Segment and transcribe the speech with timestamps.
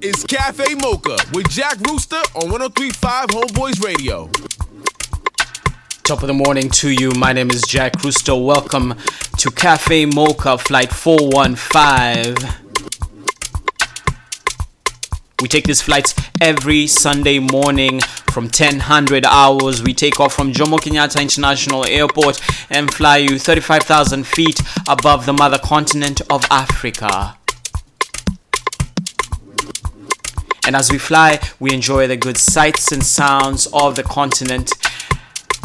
[0.00, 4.30] Is Cafe Mocha with Jack Rooster on 1035 Homeboys Radio.
[6.04, 7.10] Top of the morning to you.
[7.12, 8.36] My name is Jack Rooster.
[8.36, 8.94] Welcome
[9.38, 12.48] to Cafe Mocha Flight 415.
[15.42, 17.98] We take these flights every Sunday morning
[18.30, 19.82] from 1000 hours.
[19.82, 25.32] We take off from Jomo Kenyatta International Airport and fly you 35,000 feet above the
[25.32, 27.37] mother continent of Africa.
[30.68, 34.70] And as we fly, we enjoy the good sights and sounds of the continent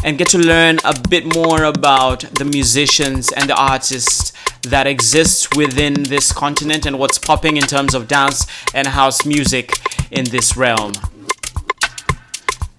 [0.02, 4.32] and get to learn a bit more about the musicians and the artists
[4.62, 9.72] that exist within this continent and what's popping in terms of dance and house music
[10.10, 10.94] in this realm.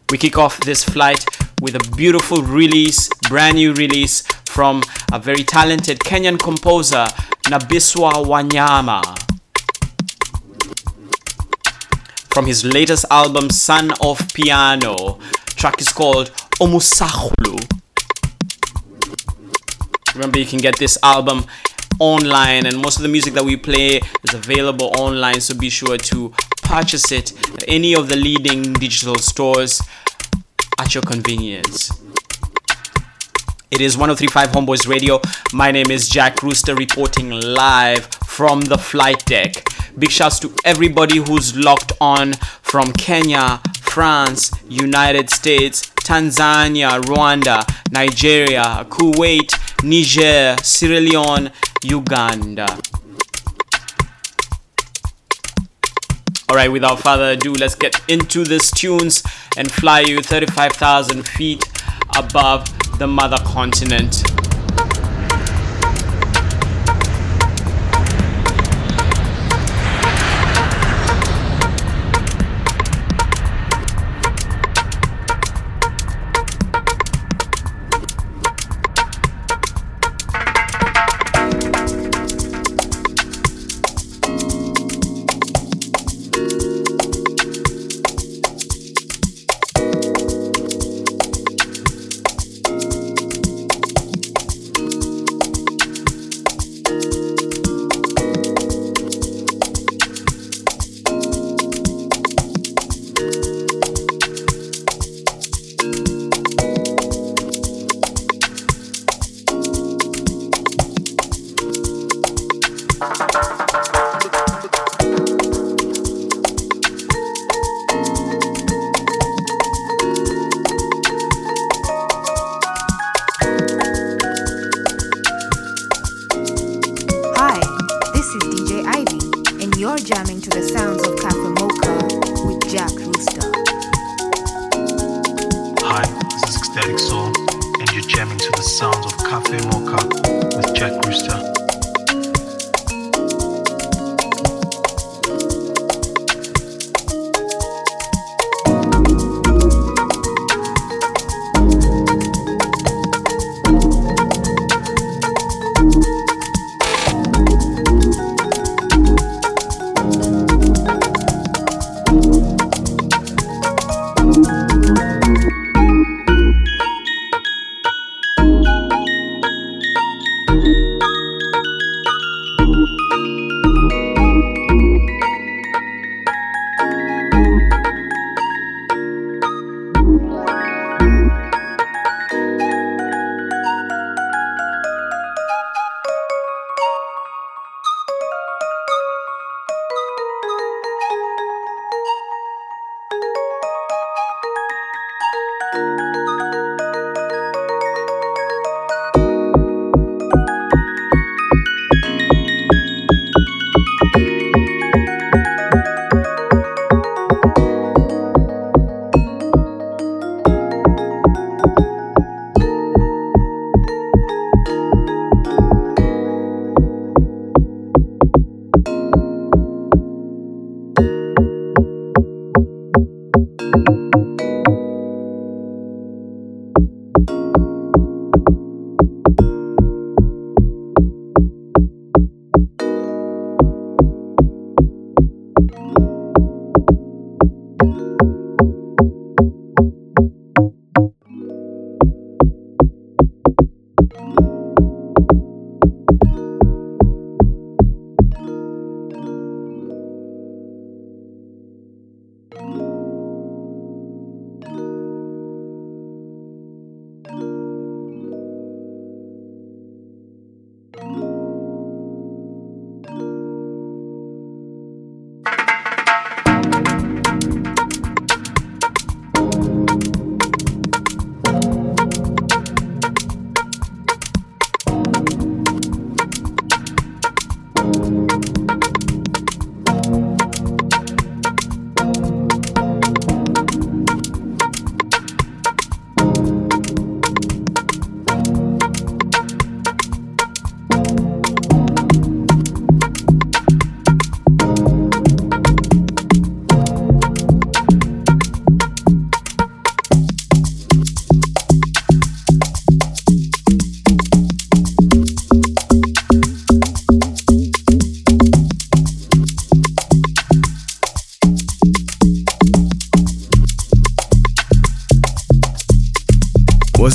[0.10, 1.24] We kick off this flight
[1.62, 4.82] with a beautiful release, brand new release from
[5.14, 7.06] a very talented Kenyan composer,
[7.52, 9.25] Nabiswa Wanyama.
[12.36, 15.20] From his latest album, Son of Piano,
[15.56, 17.58] track is called Omusahulu.
[20.14, 21.46] Remember, you can get this album
[21.98, 25.98] online, and most of the music that we play is available online, so be sure
[25.98, 29.82] to purchase it at any of the leading digital stores
[30.78, 31.90] at your convenience.
[33.72, 35.22] It is 1035 Homeboys Radio.
[35.54, 39.66] My name is Jack Rooster reporting live from the flight deck.
[39.98, 47.64] Big shouts to everybody who's locked on from Kenya, France, United States, Tanzania, Rwanda,
[47.94, 51.50] Nigeria, Kuwait, Niger, Sierra Leone,
[51.82, 52.68] Uganda.
[56.52, 59.24] Alright, without further ado, let's get into these tunes
[59.56, 61.64] and fly you 35,000 feet
[62.18, 62.68] above
[63.00, 64.24] the mother continent.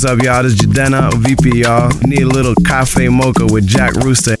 [0.01, 0.41] What's up, y'all?
[0.41, 1.91] This is Jadena, VP, y'all.
[2.07, 4.35] Need a little cafe mocha with Jack Rooster.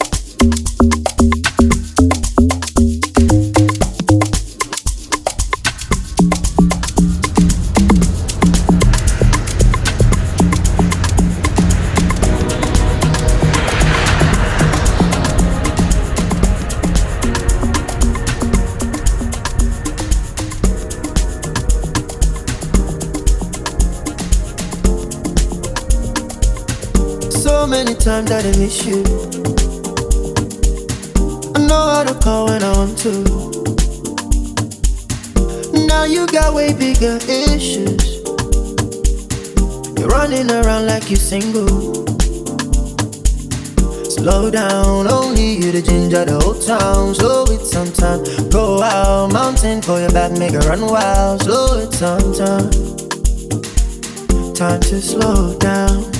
[54.61, 56.13] Time to slow down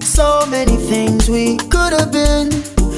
[0.00, 2.52] so many things we could have been.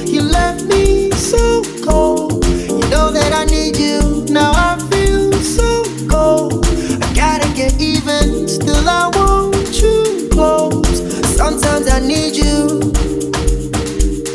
[0.06, 2.44] You left me so cold.
[2.44, 4.26] You know that I need you.
[4.28, 6.66] Now I feel so cold.
[6.66, 8.46] I gotta get even.
[8.48, 11.00] Still, I want you close.
[11.34, 12.92] Sometimes I need you.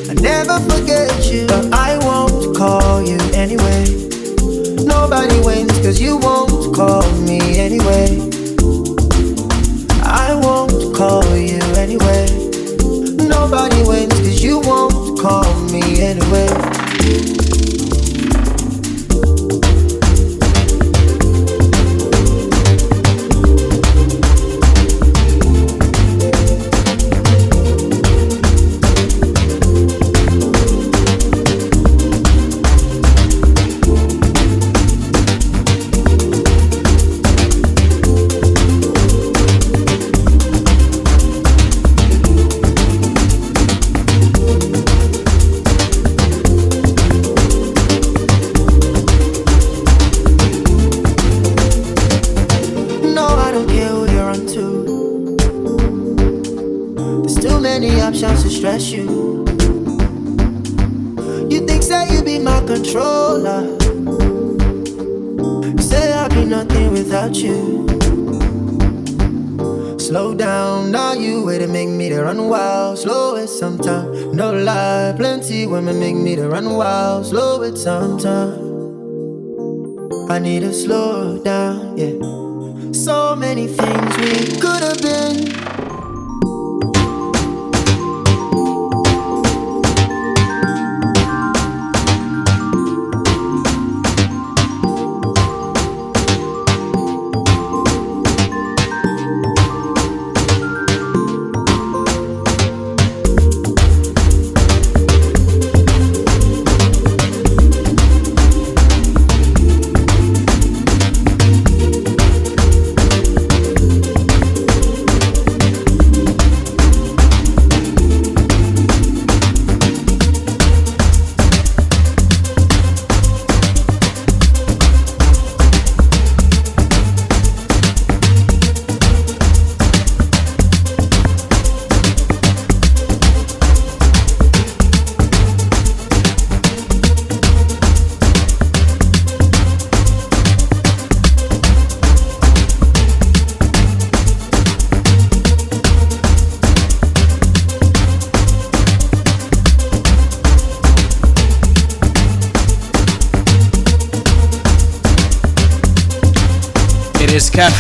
[0.09, 1.45] I never forget you.
[1.45, 3.86] But I won't call you anyway.
[4.83, 8.35] Nobody wins, cause you won't call me anyway.
[11.95, 12.25] Anyway.
[13.27, 16.75] Nobody wins cause you won't call me anyway.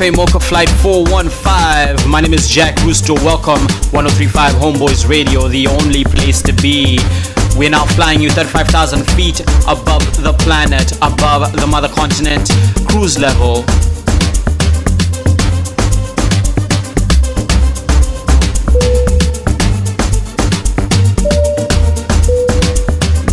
[0.05, 2.07] Cafe Mocha Flight 415.
[2.07, 3.15] My name is Jack Rooster.
[3.15, 6.99] Welcome, 1035 Homeboys Radio, the only place to be.
[7.57, 12.51] We're now flying you 35,000 feet above the planet, above the mother continent,
[12.87, 13.63] cruise level.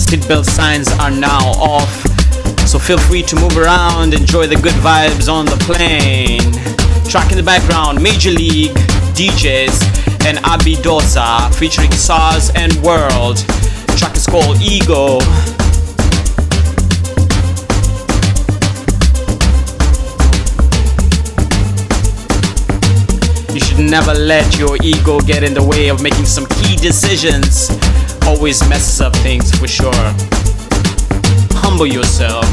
[0.01, 2.02] Seatbelt signs are now off
[2.73, 6.41] so feel free to move around, enjoy the good vibes on the plane.
[7.05, 8.73] Track in the background, Major League,
[9.13, 13.45] DJs, and Abidoza featuring SARS and World.
[13.99, 15.21] track is called Ego.
[23.53, 27.69] You should never let your ego get in the way of making some key decisions.
[28.27, 30.42] Always messes up things for sure
[31.73, 32.45] humble yourself.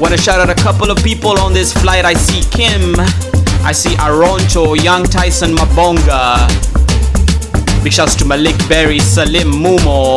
[0.00, 2.06] Wanna shout out a couple of people on this flight.
[2.06, 2.94] I see Kim,
[3.66, 6.48] I see Aronto, Young Tyson Mabonga.
[7.84, 10.16] Big shouts to Malik Berry, Salim Mumo,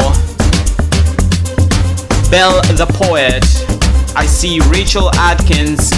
[2.31, 3.43] Bell the Poet.
[4.15, 5.91] I see Rachel Atkins.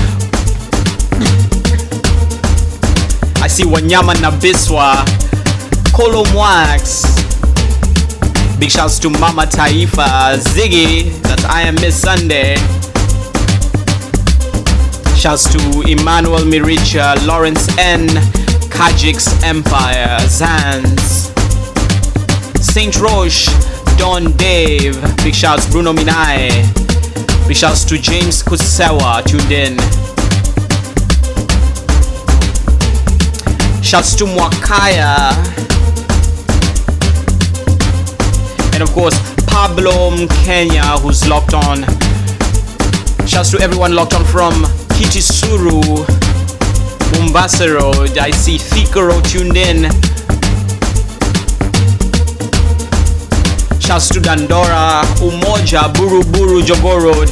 [3.40, 5.29] I see Wanyama Nabiswa,
[6.00, 7.04] Kolo Mwax.
[8.58, 12.56] Big shouts to Mama Taifa, Ziggy, that I am Miss Sunday.
[15.18, 18.08] Shouts to Emmanuel Miricha, Lawrence N,
[18.72, 21.36] Kajik's Empire, Zans,
[22.64, 23.50] Saint Roche,
[23.98, 24.96] Don Dave.
[25.18, 26.48] Big shouts Bruno Minai.
[27.46, 29.78] Big shouts to James Kusewa, tuned in.
[33.84, 35.59] Shouts to Mwakaya.
[38.80, 41.84] And of course, Pablo Kenya, who's locked on.
[43.28, 44.54] Shouts to everyone locked on from
[44.96, 46.08] Kitisuru,
[47.20, 48.18] Mombasa Road.
[48.18, 49.92] I see Thika Road tuned in.
[53.82, 56.62] Shouts to Dandora, Umoja, Buru Buru,
[57.04, 57.30] Road.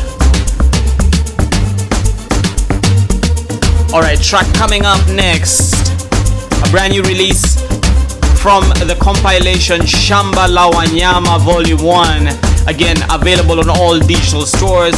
[3.93, 5.71] Alright, track coming up next.
[6.67, 7.56] A brand new release
[8.41, 12.27] from the compilation Shamba La Wanyama Volume 1.
[12.67, 14.95] Again, available on all digital stores.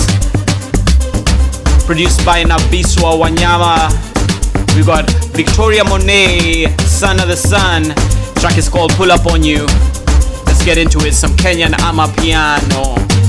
[1.86, 3.89] Produced by Nabiswa Wanyama.
[4.75, 7.84] We got Victoria Monet, Son of the Sun.
[8.36, 9.65] Track is called Pull Up On You.
[10.46, 11.13] Let's get into it.
[11.13, 12.96] Some Kenyan Amapiano.
[13.19, 13.28] This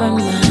[0.00, 0.49] from mine.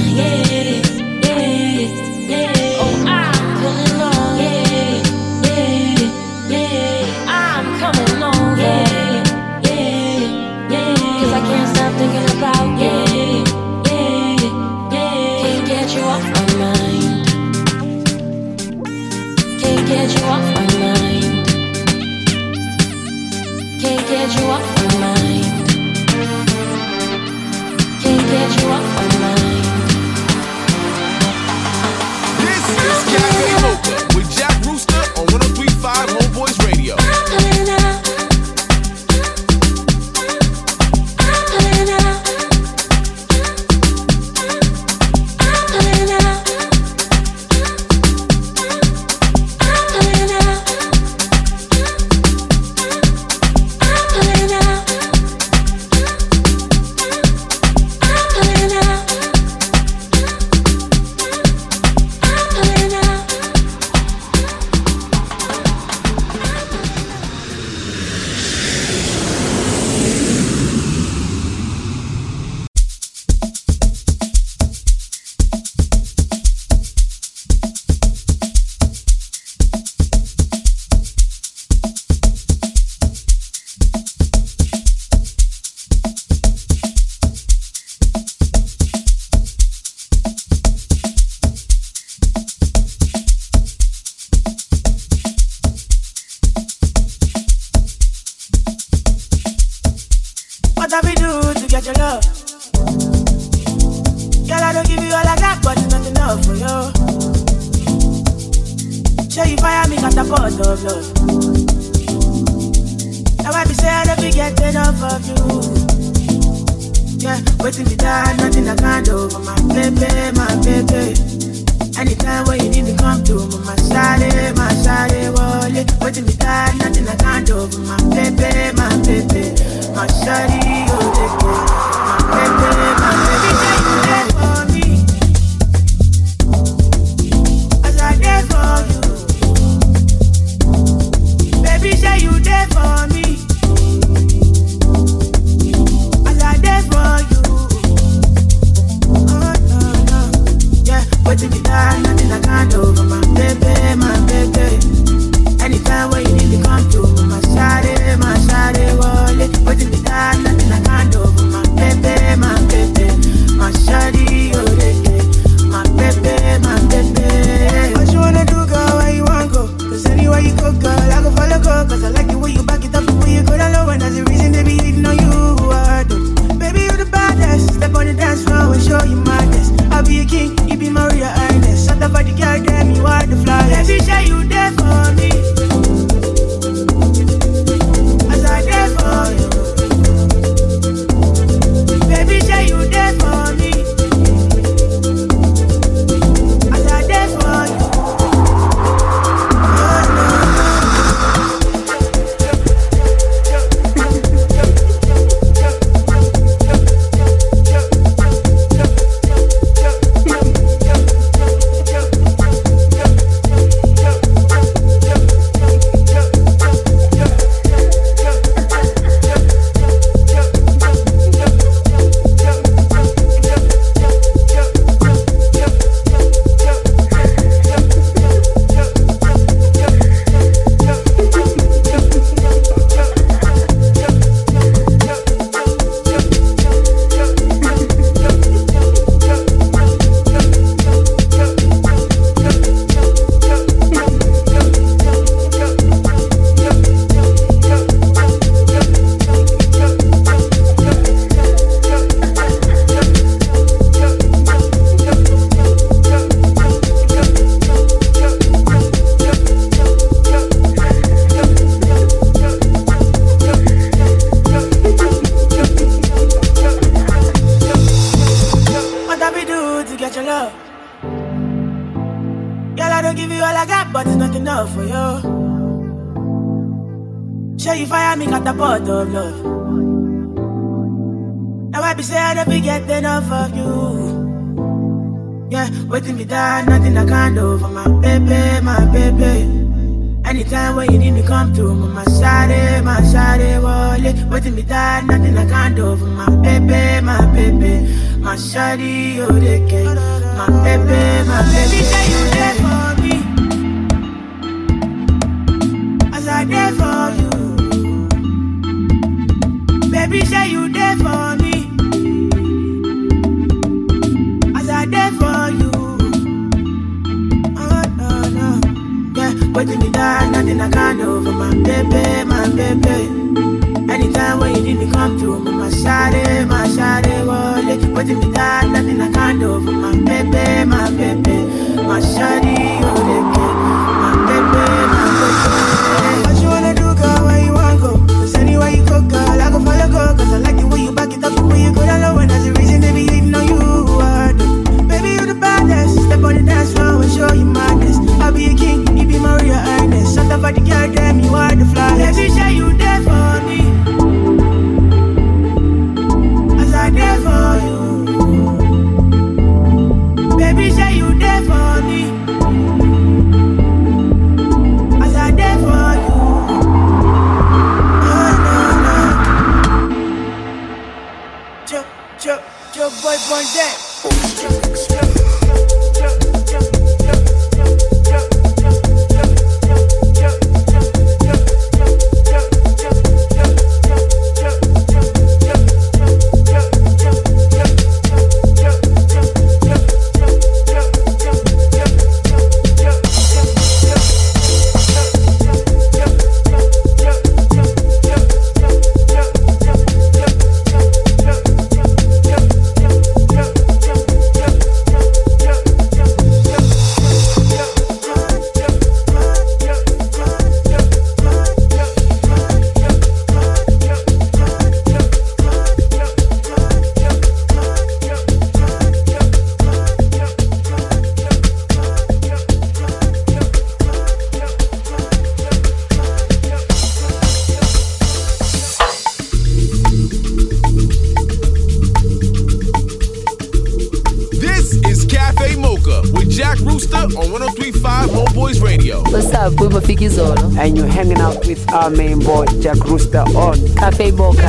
[436.40, 439.02] Jack Rooster on 1035 Homeboyz Radio.
[439.12, 440.58] What's up, Booba Fikizolo?
[440.58, 444.48] And you're hanging out with our main boy, Jack Rooster, on Cafe Mocha.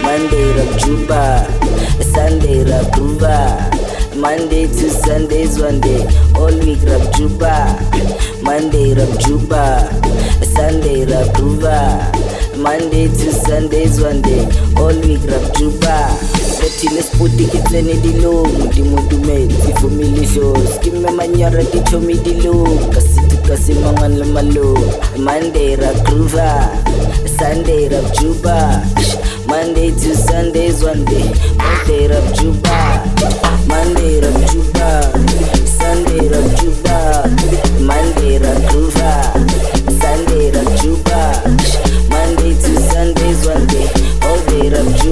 [0.00, 1.50] Monday Rap Juba,
[2.04, 3.68] Sunday Rap Juba,
[4.14, 7.74] Monday to Sundays one day, all week Rap Juba,
[8.40, 9.90] Monday Rap Juba,
[10.54, 12.12] Sunday Rap Juba,
[12.56, 14.44] Monday to Sundays one day,
[14.76, 16.14] all week Rap Juba.
[16.54, 18.70] Thirteen utikitseni dilong
[19.08, 19.72] dumetsi
[21.14, 21.62] manyara
[22.24, 22.90] dilong
[23.46, 23.74] ka se
[24.18, 24.24] le
[25.18, 26.68] monday ra groover
[27.38, 28.82] sunday ra juba
[29.46, 32.78] monday to sundays one day monday ra juba
[33.70, 34.88] monday ra juba
[35.78, 36.98] sunday ra juba
[37.88, 39.22] monday ra groover
[40.02, 41.22] sunday ra juba
[42.10, 43.88] monday to sundays one day
[44.26, 45.03] all day ra juba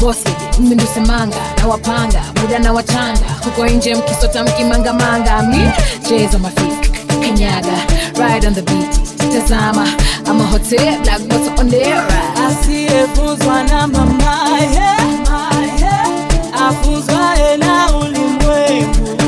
[0.00, 0.28] bosi
[0.60, 5.70] mmindusemanga na wapanga muda na wachanga huko nje mkisota mkimangamanga mi
[6.08, 6.90] cheza mafiki
[7.20, 7.76] kanyaga
[8.18, 8.96] ride on the beat
[9.32, 9.88] tazama
[10.30, 11.56] ama hote black moto
[12.48, 14.98] asiyefuzwa na mamaye eh,
[15.82, 19.18] eh, afuzwaye eh, na ulimwengu.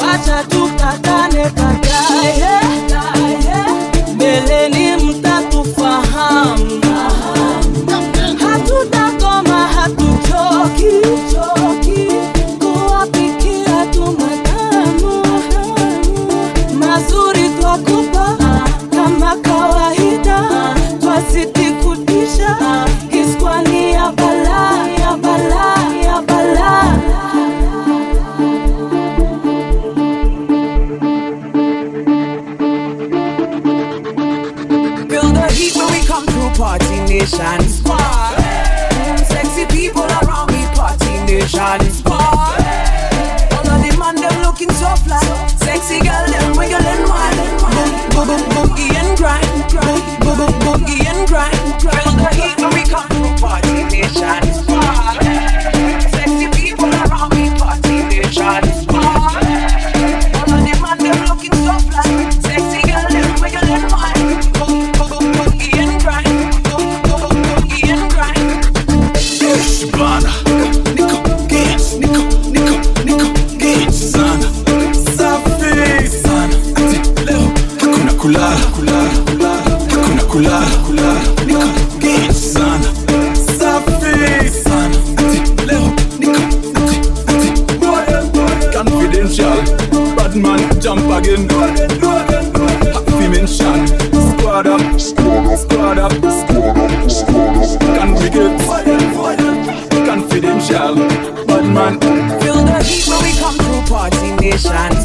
[0.00, 1.67] Wacha tukatane ka
[104.68, 104.97] Party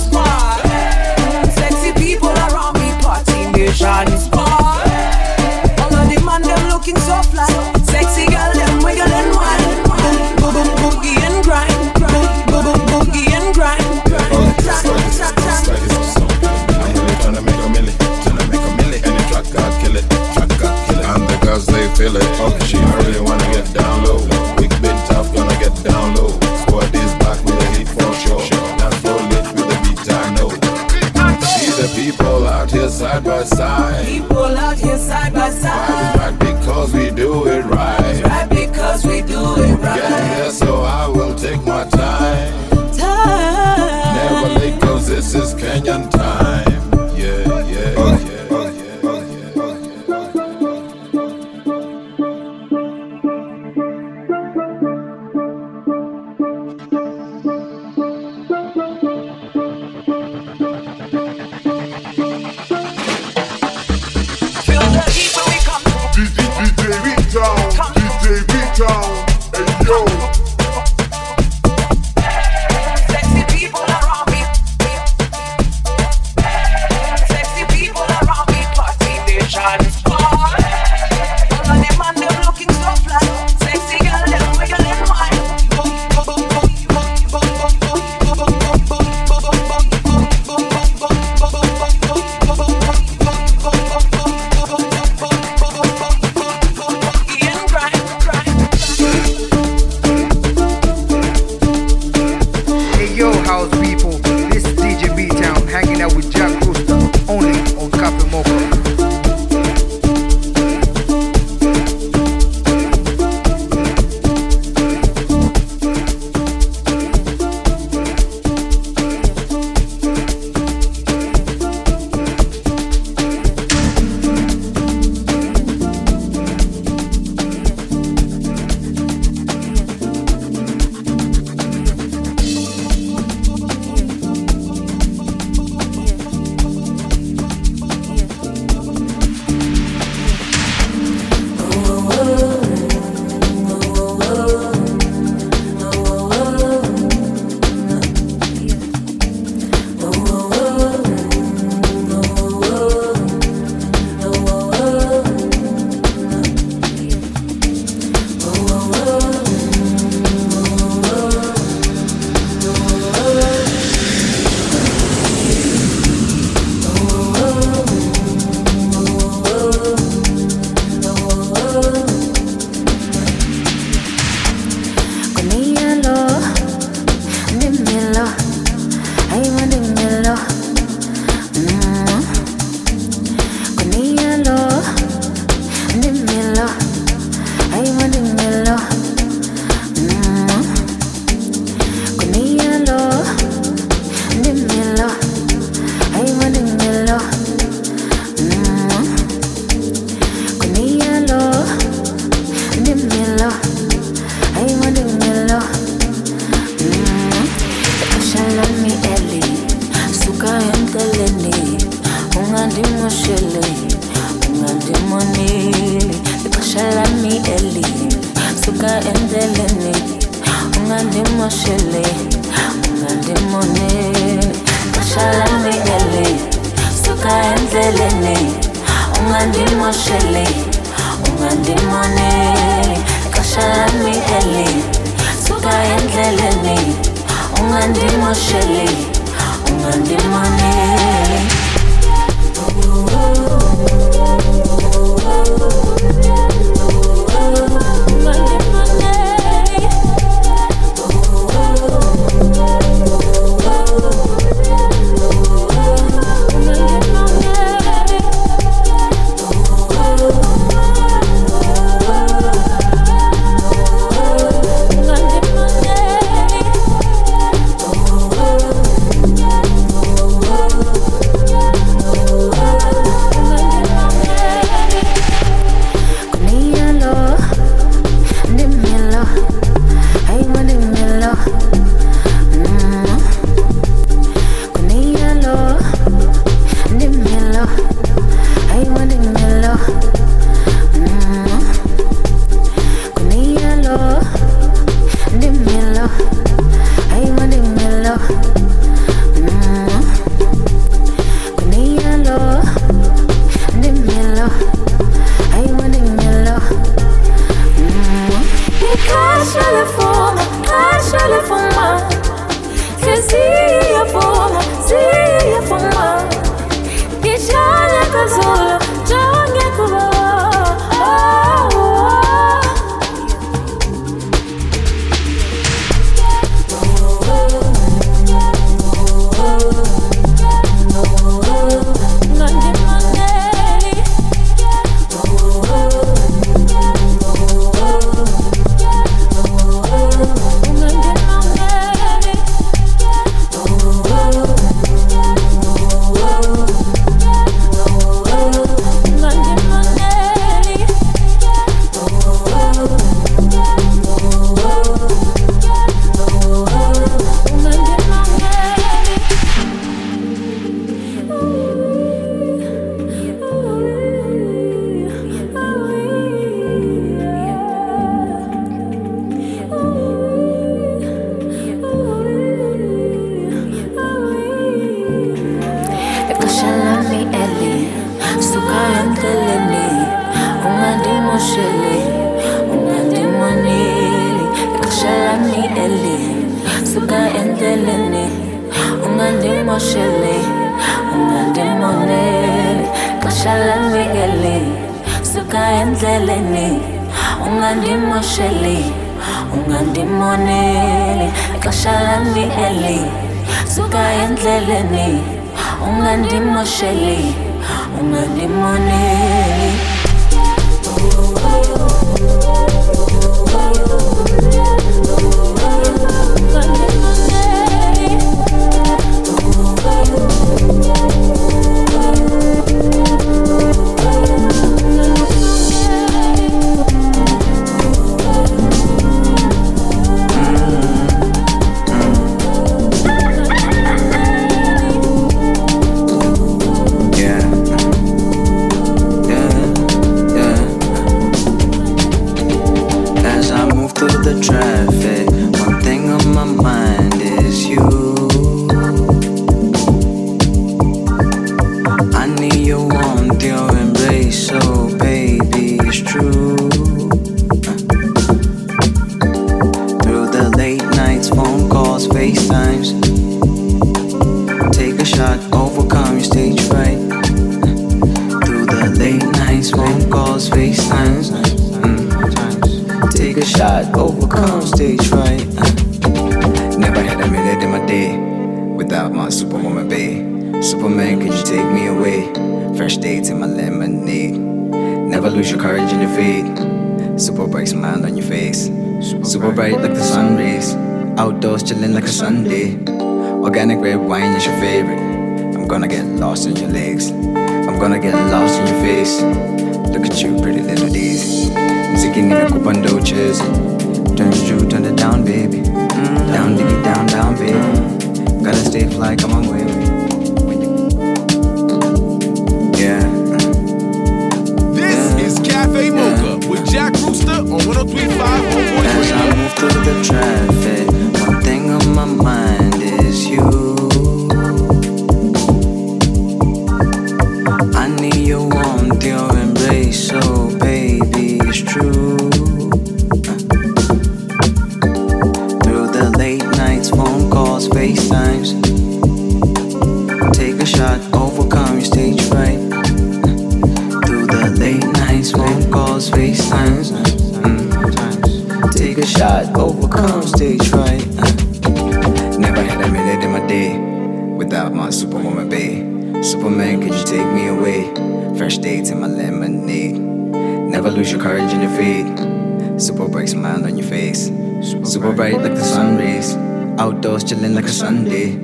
[567.24, 568.38] Outdoors chilling like a Sunday.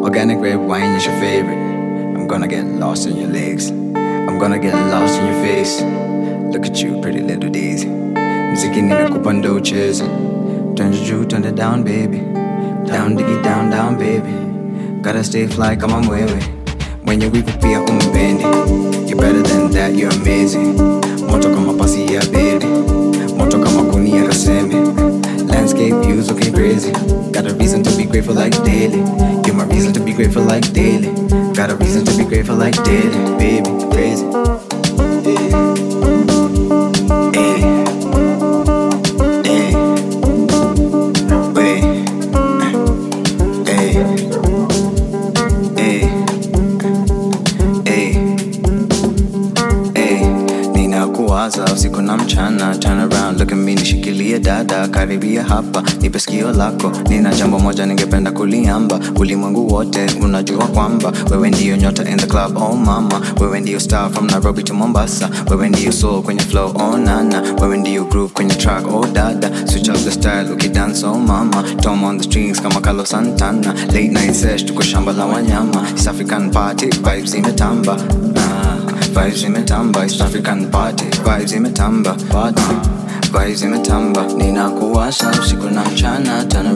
[0.00, 1.58] Organic red wine is your favorite.
[2.16, 3.70] I'm gonna get lost in your legs.
[3.70, 5.82] I'm gonna get lost in your face.
[6.52, 7.88] Look at you, pretty little daisy.
[8.52, 9.98] Mziki nimekupa ndoches.
[10.76, 12.18] Turn the juu, turn it down, baby.
[12.86, 14.32] Down, diggy, down, down, baby.
[15.02, 16.42] Gotta stay fly, come on, way, way.
[17.04, 18.44] When you weave pia umbendi.
[19.08, 20.76] You're better than that, you're amazing.
[21.26, 22.66] Moto kama pasi ya baby.
[23.36, 24.74] Moto kama kuni ya kaseme.
[25.48, 26.92] Landscape views looking crazy.
[27.32, 28.98] Got a reason to be grateful like daily.
[29.46, 31.12] You're my reason to be grateful like daily.
[31.54, 33.38] Got a reason to be grateful like daily.
[33.38, 34.51] Baby, crazy.
[54.52, 56.92] Dada karibia hapa nipe sikio lako.
[57.08, 59.00] Nina jambo moja ningependa kuliamba.
[59.20, 63.20] Ulimwengu wote unajua kwamba wewe ndiyo nyota in the club oh mama.
[63.40, 65.30] Wewe ndiyo star from nairobi to mombasa.
[65.50, 67.42] Wewe ndiyo soul kwenye flow oh nana.
[67.62, 69.50] Wewe ndiyo groove kwenye track oh dada.
[69.66, 71.62] Switch up the style ukidance oh mama.
[71.80, 73.72] Tom on the strings kama carlos santana.
[73.86, 75.86] Late night sesh tuko shamba la wanyama.
[75.96, 77.96] East african party vibes imetamba.
[78.36, 78.72] Ah.
[79.12, 82.62] Vibes imetamba, East African party Vibes imetamba, party
[83.32, 86.44] Vibes zimetamba, ninakuwasha usiku na mchana.
[86.44, 86.66] Turn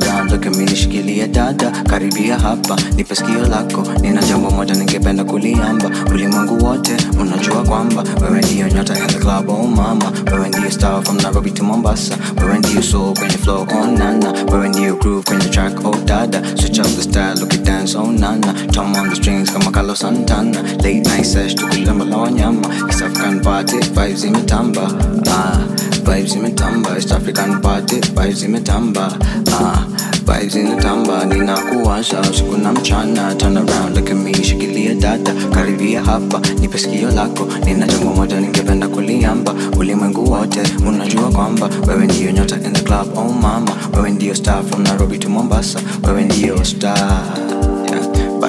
[1.26, 1.70] dada.
[1.70, 3.14] Karibia hapa, nipe
[3.48, 3.84] lako.
[4.00, 5.90] Nina jambo moja ningependa kuliamba.
[6.14, 10.12] Ulimwengu wote, unajua kwamba Wewe ndiyo nyota ya the club, oh mama.
[10.32, 12.16] Wewe ndiyo star from Nairobi to Mombasa.
[12.40, 14.32] Wewe ndiyo soul kwenye flow, oh nana.
[14.52, 16.42] Wewe ndiyo groove kwenye track, oh dada.
[16.56, 18.54] Switch up the style, look at dance, oh nana.
[18.72, 20.62] Tom on the strings kama Carlos Santana.
[20.62, 22.68] Late night sesh, tukulamba la wanyama.
[22.88, 23.02] East
[23.42, 24.82] party, vibes imetamba
[25.30, 25.58] ah,
[26.06, 29.18] Vibes imetamba, East African party Vibes imetamba
[29.60, 29.86] ah,
[30.26, 35.32] Vibes inatamba, ninakuwasha usiku na mchana Turn around, look at me, shikilia data.
[35.54, 37.48] Karibia hapa nipe sikio lako.
[37.64, 39.54] Nina jambo moja ningependa kuliamba.
[39.78, 43.70] Ulimwengu wote unajua kwamba wewe ndiyo nyota in the club oh mama.
[43.96, 45.80] Wewe ndiyo star from nairobi to mombasa.
[46.06, 47.22] Wewe ndiyo star.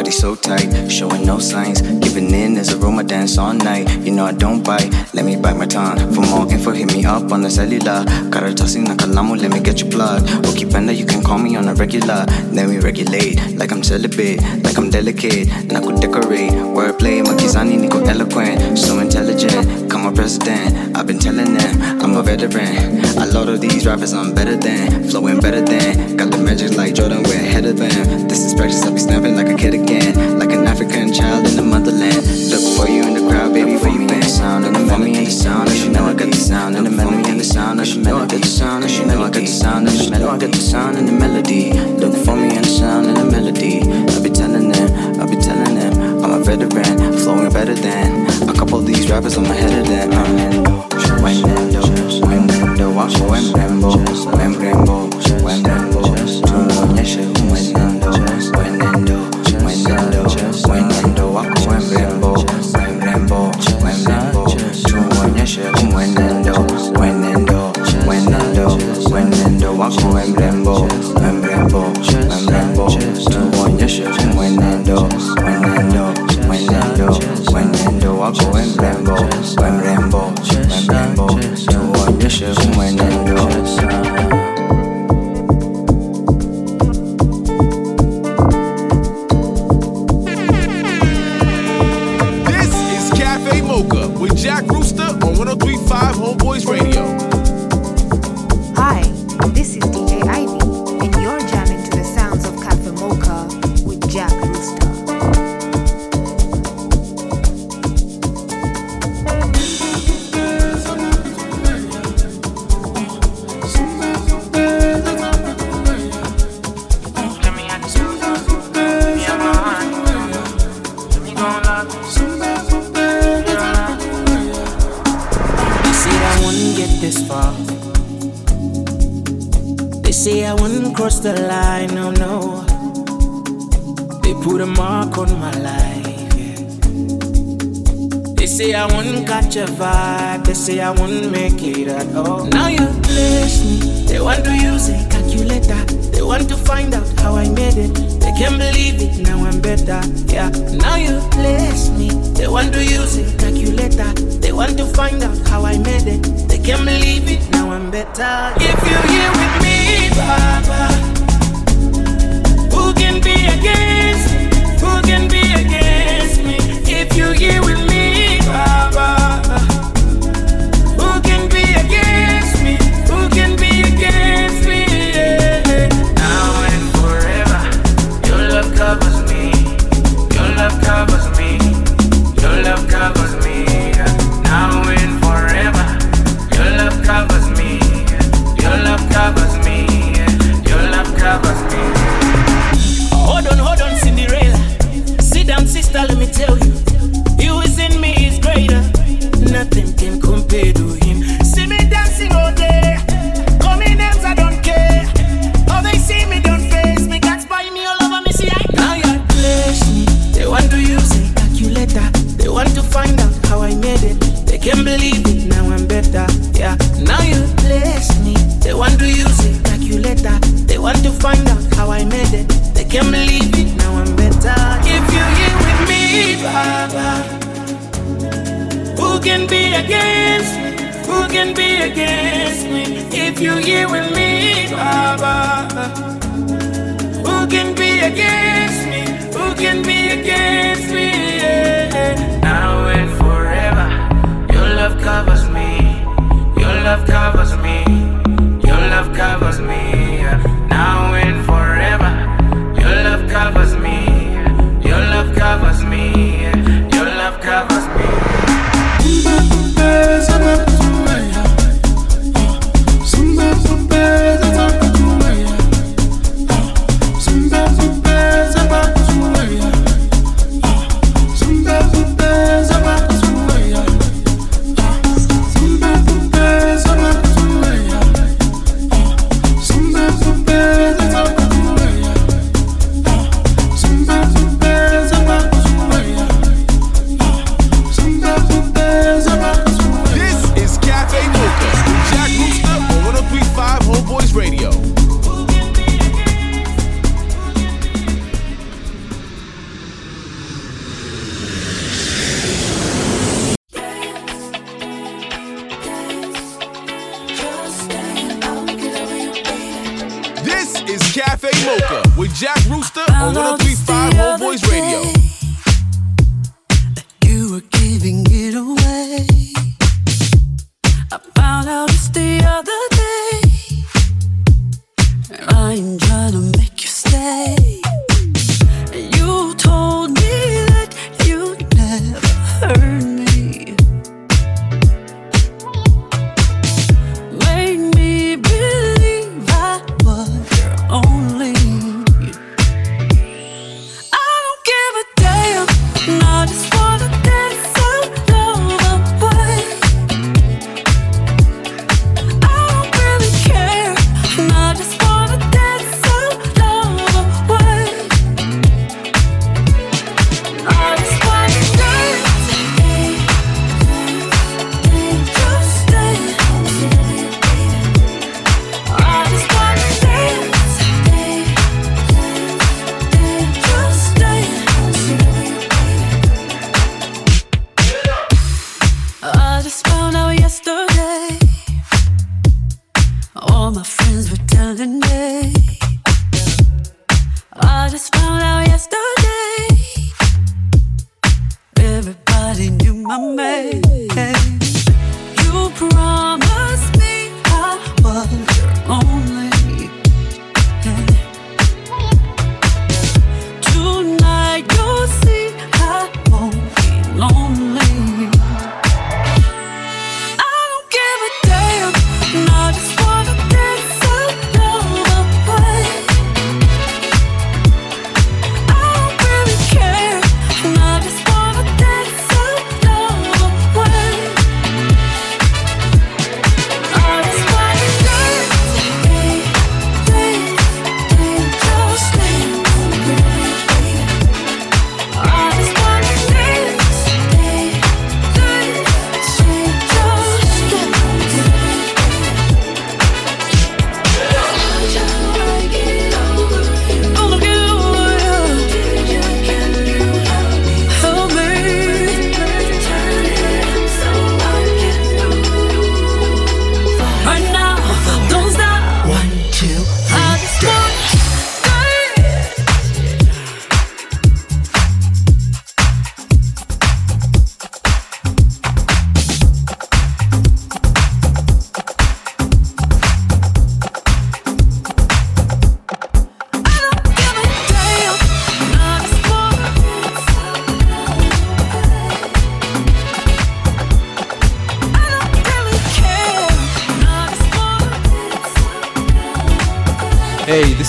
[0.07, 1.81] Body so tight, showing no signs.
[1.81, 3.89] Giving in as a Roma dance all night.
[4.05, 5.97] You know I don't bite, let me bite my tongue.
[6.13, 8.05] For more info, hit me up on the cellular.
[8.31, 10.21] Karatasi na kalamu, let me get your plug.
[10.47, 12.25] Ukipenda, you can call me on a regular.
[12.53, 15.49] Then we regulate, like I'm celibate, like I'm delicate.
[15.73, 18.79] Na could decorate, wordplay, makizani niko eloquent.
[18.79, 20.95] So intelligent, come a president.
[20.95, 23.03] I've been telling them, I'm a veteran.
[23.17, 26.15] A lot of these rappers I'm better than, flowing better than.
[26.17, 28.27] Got the magic like Jordan, we're ahead of them.
[28.27, 30.39] This is practice, I'll be snapping like a kid again.
[30.39, 32.23] Like an African child in the motherland.
[32.51, 34.65] Look for you in the crowd, baby, for you in the sound.
[34.65, 36.75] And the melody and the sound, and you know I got the sound.
[36.77, 38.83] And the melody and the sound, and you know I got the sound.
[38.83, 41.07] And you know I got the sound, and you know I got the sound and
[41.07, 41.73] the melody.
[41.73, 43.26] Look for me in the sound and the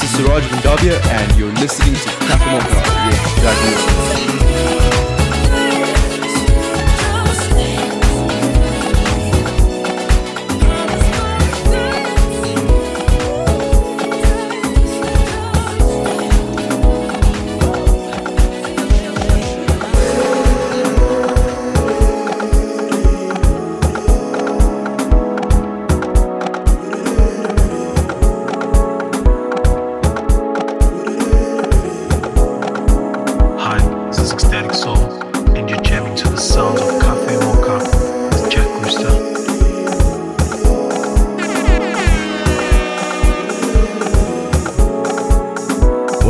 [0.00, 4.47] This is Suraj Bhandaria, and you're listening to Kakamokra Yeah, Raghu.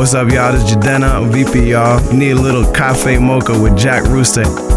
[0.08, 0.52] What's up, y'all?
[0.52, 2.00] This is Jadena, VP, y'all.
[2.14, 4.67] Need a little cafe mocha with Jack Rooster.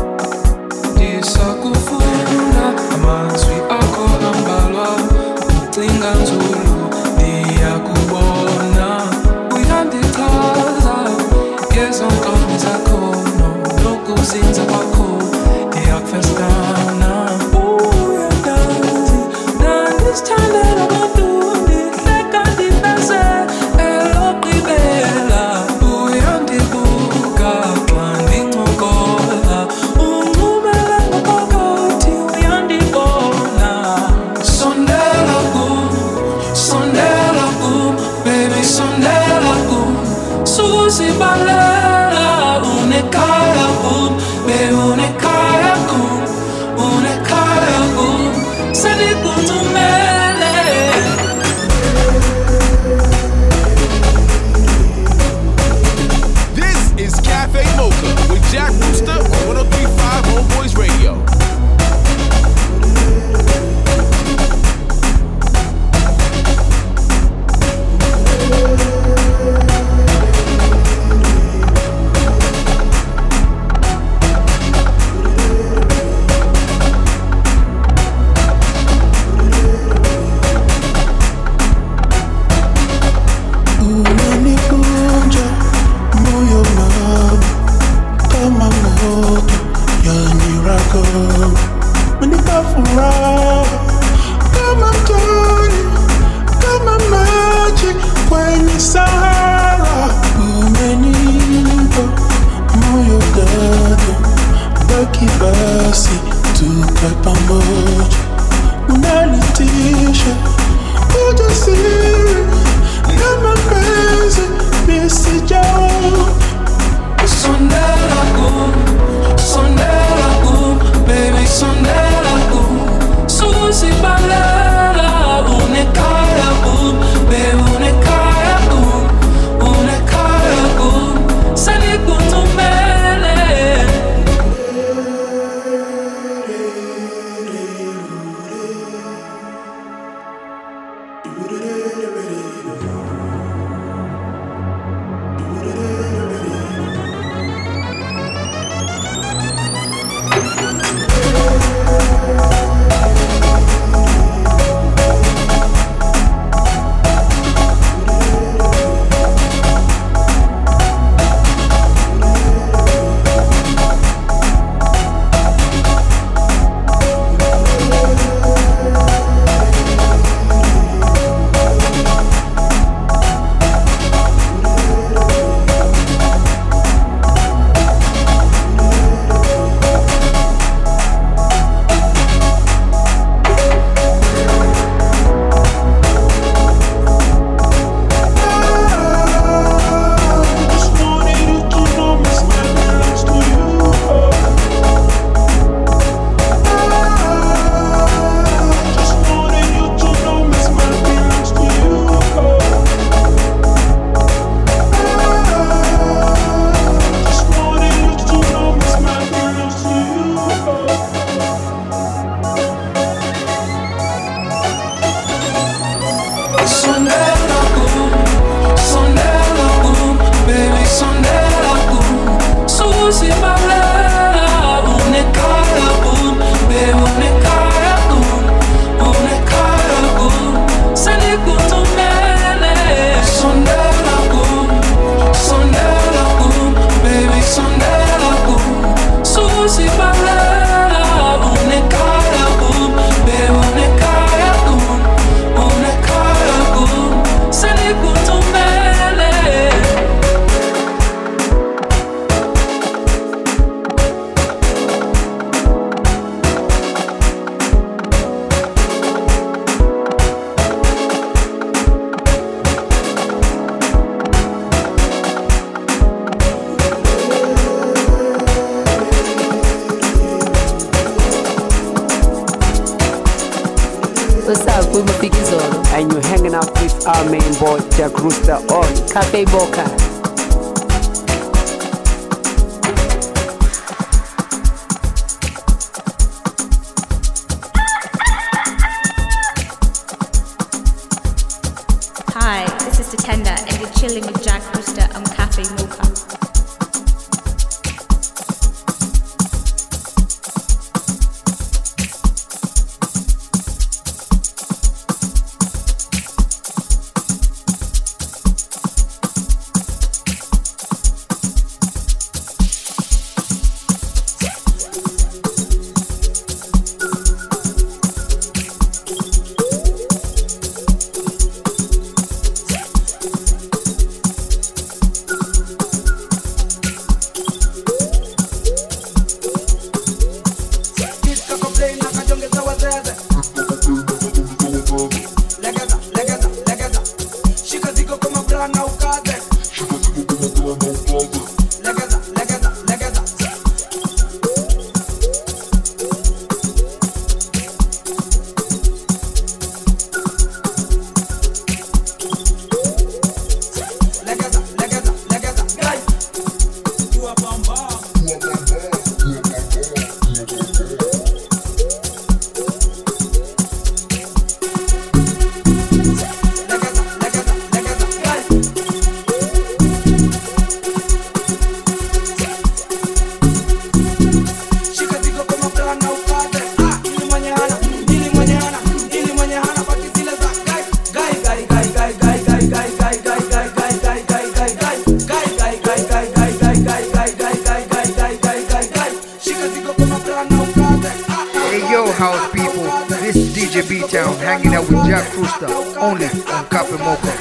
[394.12, 397.41] Town, hanging out with Jack Rooster, only on Cafe Mocha.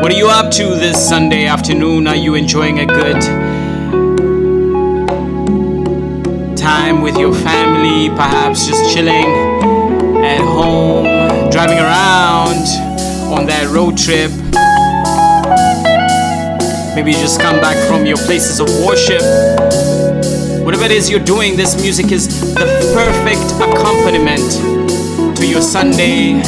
[0.00, 2.06] What are you up to this Sunday afternoon?
[2.06, 3.20] Are you enjoying a good
[6.56, 8.08] time with your family?
[8.16, 9.26] Perhaps just chilling
[10.24, 11.04] at home,
[11.50, 12.66] driving around
[13.38, 14.30] on that road trip?
[16.96, 19.20] Maybe you just come back from your places of worship.
[20.64, 22.64] Whatever it is you're doing, this music is the
[22.94, 26.40] perfect accompaniment to your Sunday.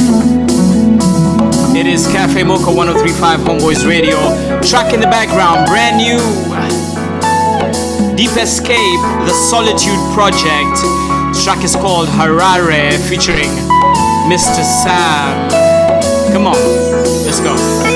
[1.79, 4.17] It is Cafe Mocha 1035 Homeboyz Radio.
[4.63, 6.17] Track in the background, brand new.
[8.17, 10.81] Deep Escape, The Solitude Project.
[11.29, 13.51] This track is called Harare featuring
[14.25, 14.63] Mr.
[14.65, 15.51] Sam.
[16.33, 16.55] Come on,
[17.23, 17.88] let's go.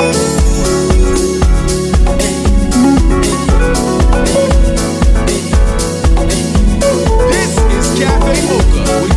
[8.45, 9.12] Is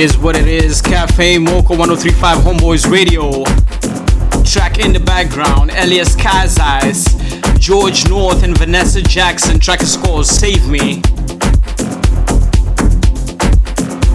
[0.00, 0.80] is what it is.
[0.80, 3.44] Cafe Mocha 1035 Homeboyz Radio.
[4.44, 7.04] Track in the background Elias Kazais,
[7.60, 9.60] George North, and Vanessa Jackson.
[9.60, 11.02] Track is called Save Me.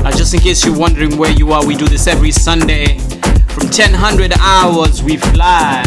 [0.04, 2.98] Uh, just in case you're wondering where you are, we do this every Sunday.
[3.50, 5.84] From 1000 hours, we fly.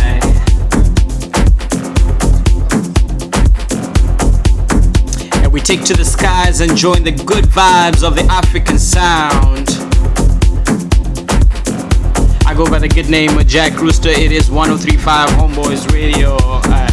[5.42, 9.77] And we take to the skies and join the good vibes of the African sound.
[12.58, 14.08] Go by the good name of Jack Rooster.
[14.08, 16.36] It is 1035 Homeboyz Radio.
[16.40, 16.88] Uh.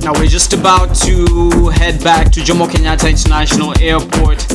[0.00, 4.46] Now we're just about to head back to Jomo Kenyatta International Airport.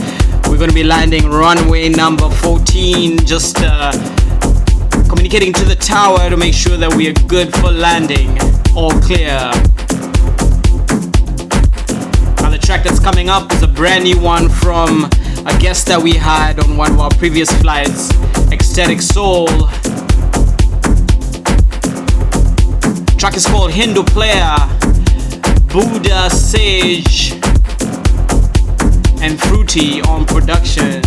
[0.49, 3.91] We're going to be landing runway number 14, just uh,
[5.07, 8.35] communicating to the tower to make sure that we are good for landing.
[8.75, 9.51] All clear.
[12.67, 15.05] Track that's coming up is a brand new one from
[15.45, 18.11] a guest that we had on one of our previous flights,
[18.51, 19.47] Ecstatic Soul.
[23.17, 24.57] Track is called Hindu Prayer,
[25.71, 27.31] Buddha Sage,
[29.23, 31.01] and Fruity on production.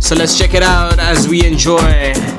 [0.00, 2.35] So let's check it out as we enjoy.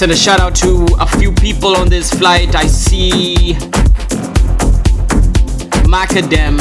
[0.00, 2.54] Send a shout out to a few people on this flight.
[2.54, 3.52] I see
[5.92, 6.58] Macadam.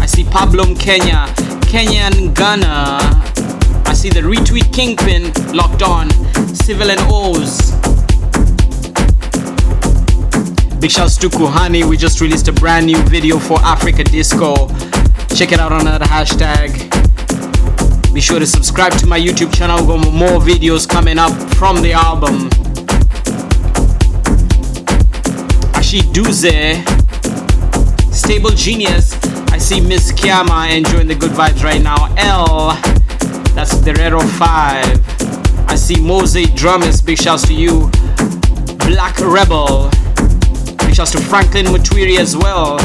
[0.00, 1.26] I see Pablo Kenya,
[1.70, 2.98] Kenyan Ghana.
[3.86, 6.10] I see the retweet kingpin locked on.
[6.52, 7.70] Civil and O's.
[10.80, 11.88] Big shouts to Kuhani.
[11.88, 14.66] We just released a brand new video for Africa Disco.
[15.36, 16.99] Check it out on that hashtag.
[18.12, 19.86] Be sure to subscribe to my YouTube channel.
[19.86, 22.50] Got more videos coming up from the album.
[25.78, 26.82] Ashi Duze,
[28.12, 29.14] Stable Genius.
[29.52, 32.12] I see Miss Kiama enjoying the good vibes right now.
[32.16, 32.74] L,
[33.54, 35.68] that's Guerrero 5.
[35.68, 37.90] I see Mose Drummers, big shouts to you.
[38.78, 39.88] Black Rebel,
[40.78, 42.78] big shouts to Franklin Mutwiri as well.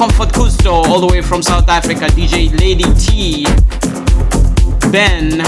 [0.00, 3.44] Comfort Kusto, all the way from South Africa, DJ Lady T.
[4.90, 5.42] Ben,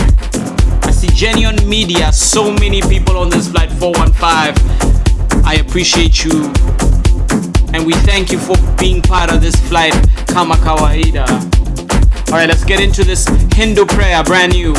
[0.85, 5.43] I see Genion Media, so many people on this flight 415.
[5.43, 6.53] I appreciate you.
[7.73, 9.95] And we thank you for being part of this flight,
[10.27, 11.27] Kama Kawaida.
[12.29, 14.75] Alright, let's get into this Hindu prayer, brand new.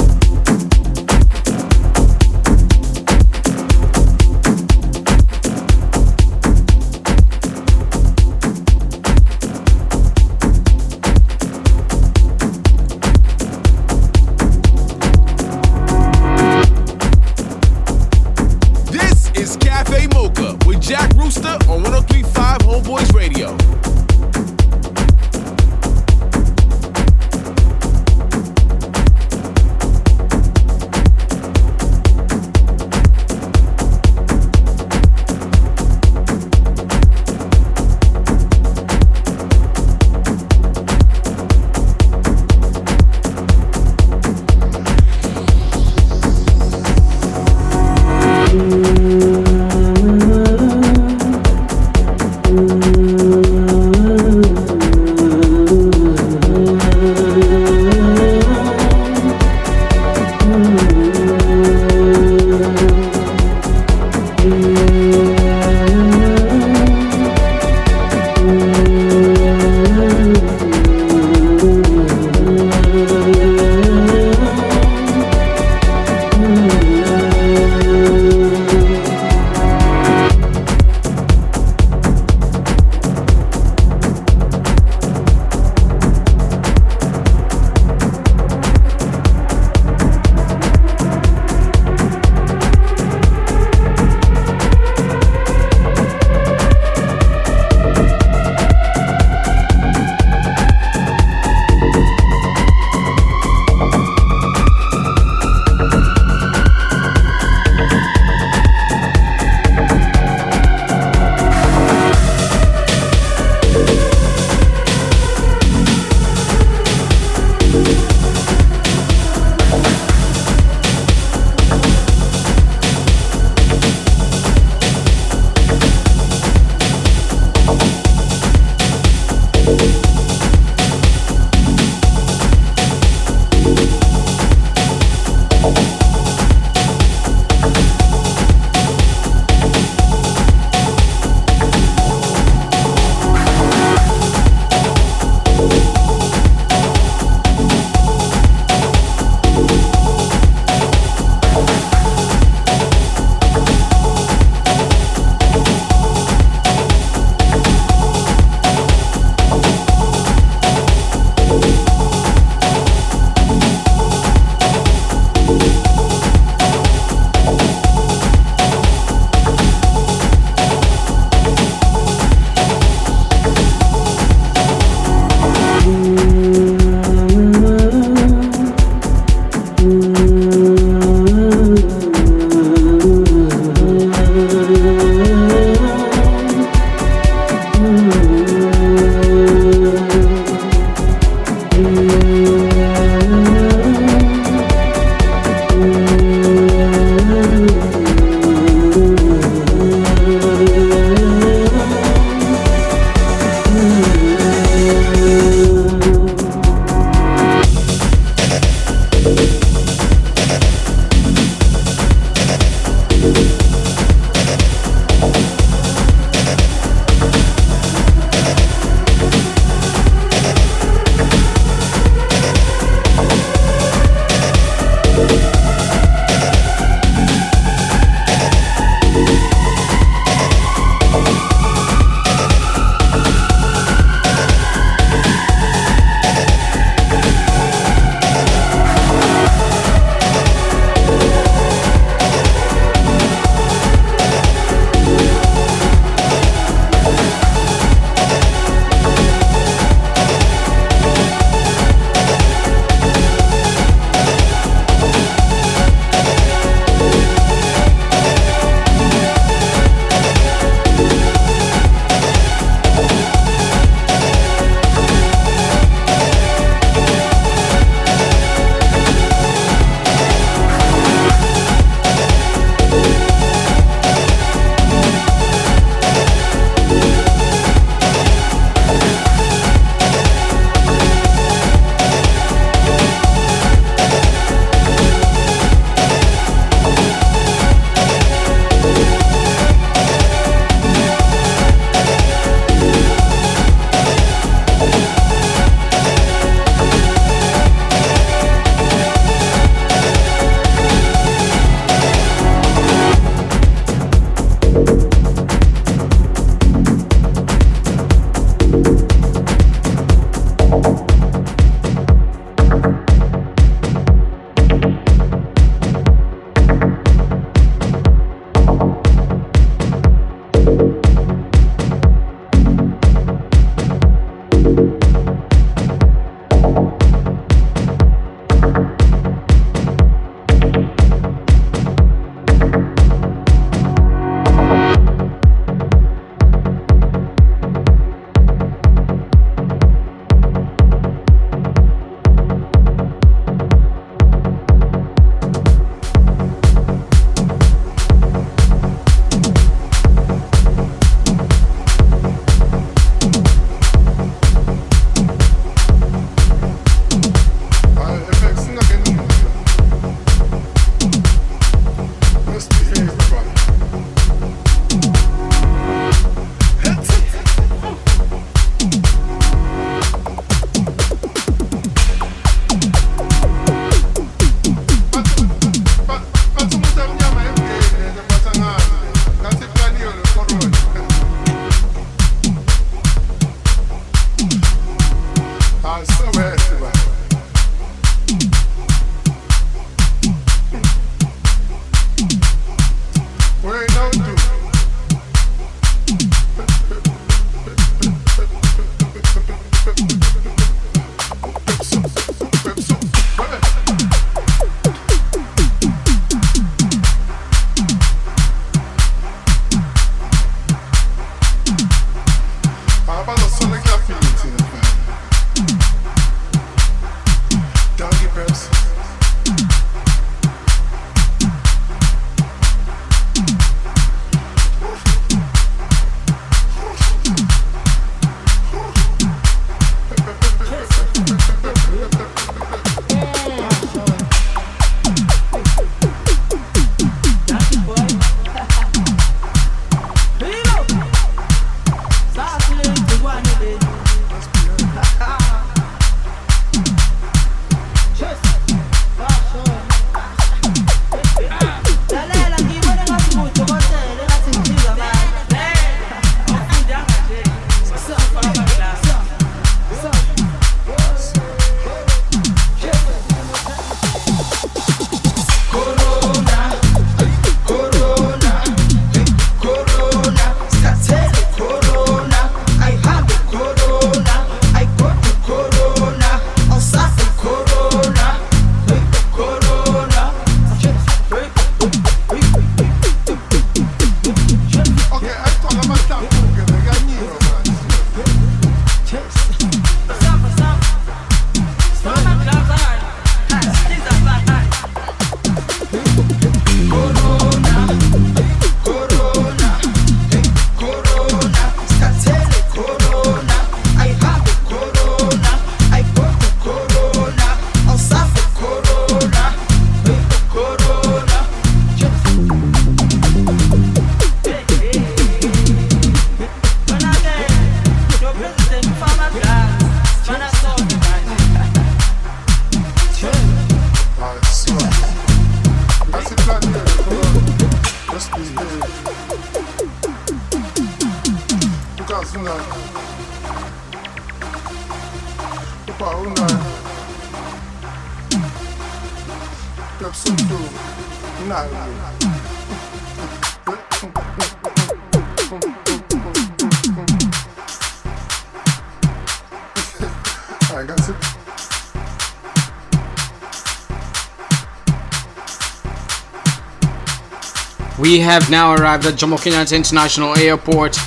[558.03, 560.97] We have now arrived at Jomo Kenyatta International Airport.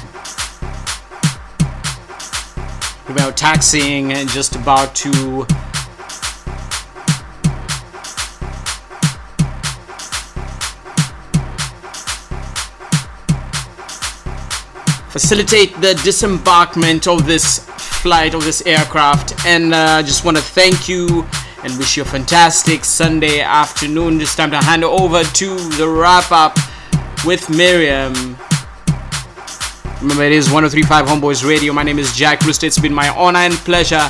[3.10, 5.10] We're taxiing and just about to
[15.10, 17.58] facilitate the disembarkment of this
[18.00, 21.26] flight of this aircraft and uh, just want to thank you
[21.62, 24.18] and wish you a fantastic Sunday afternoon.
[24.18, 26.56] Just time to hand over to the wrap up
[27.26, 28.14] with Miriam.
[30.00, 31.72] Remember, it is 1035 Homeboyz Radio.
[31.72, 32.66] My name is Jack Rooster.
[32.66, 34.08] It's been my honor and pleasure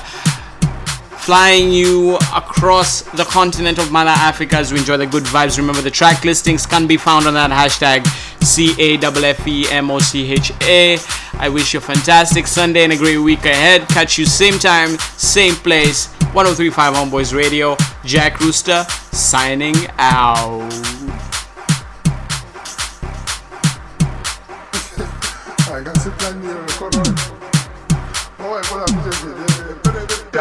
[1.26, 5.56] flying you across the continent of Mother Africa as we enjoy the good vibes.
[5.56, 8.06] Remember, the track listings can be found on that hashtag
[8.44, 10.98] C A F F E M O C H A.
[11.38, 13.88] I wish you a fantastic Sunday and a great week ahead.
[13.88, 16.08] Catch you same time, same place.
[16.32, 17.76] 1035 Homeboyz Radio.
[18.04, 20.95] Jack Rooster signing out.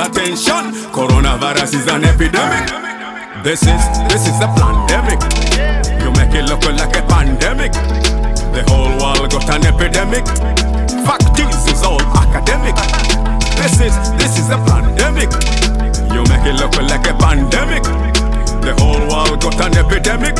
[0.00, 0.72] attention.
[0.92, 2.68] Coronavirus is an epidemic.
[3.44, 5.20] This is this is a pandemic.
[6.00, 7.72] You make it look like a pandemic.
[8.52, 10.24] The whole world got an epidemic.
[11.06, 12.76] Fact is, it's all academic.
[13.60, 15.30] This is this is a pandemic.
[16.12, 17.84] You make it look like a pandemic.
[18.64, 20.36] The whole world got an epidemic.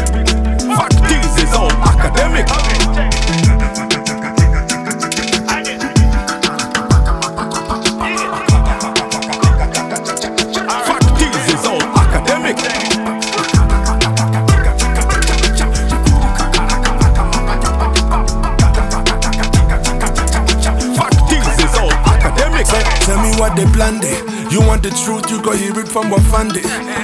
[25.31, 26.52] You go hear it from what fund.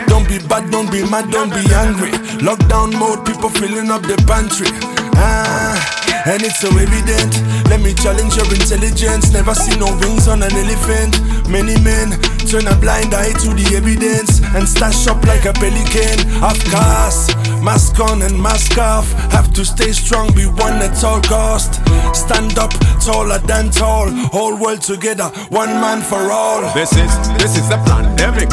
[0.06, 2.10] Don't be bad, don't be mad, don't be angry.
[2.42, 4.66] Lockdown mode, people filling up the pantry.
[5.14, 5.78] Ah,
[6.26, 7.32] and it's so evident.
[7.70, 9.32] Let me challenge your intelligence.
[9.32, 11.20] Never see no wings on an elephant.
[11.48, 12.18] Many men
[12.50, 16.18] turn a blind eye to the evidence and stash up like a pelican.
[16.42, 17.30] Of course,
[17.62, 19.10] mask on and mask off.
[19.30, 21.74] Have to stay strong, be one at all cost.
[22.14, 24.10] Stand up, taller than tall.
[24.34, 26.62] Whole world together, one man for all.
[26.74, 27.78] This is this is a
[28.18, 28.50] epidemic.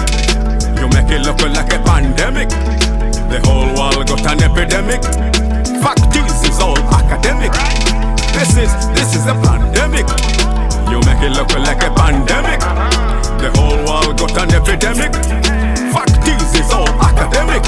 [0.80, 2.50] You make it look like a pandemic.
[2.50, 5.02] The whole world got an epidemic.
[5.82, 7.52] Facties is all academic.
[8.34, 10.08] This is this is a pandemic.
[10.92, 12.60] You make it look like a pandemic.
[13.40, 15.14] The whole world got an epidemic.
[15.94, 17.64] Facties is all academic.